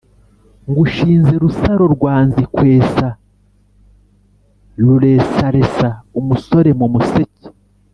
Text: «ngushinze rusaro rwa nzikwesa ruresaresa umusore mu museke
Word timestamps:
«ngushinze 0.69 1.33
rusaro 1.43 1.85
rwa 1.95 2.15
nzikwesa 2.27 3.07
ruresaresa 4.83 5.89
umusore 6.19 6.69
mu 6.79 6.87
museke 6.95 7.45